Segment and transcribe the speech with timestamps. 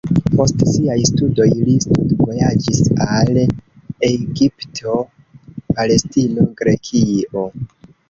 [0.37, 3.31] Post siaj studoj li studvojaĝis al
[4.09, 4.99] Egipto,
[5.71, 7.51] Palestino, Grekio.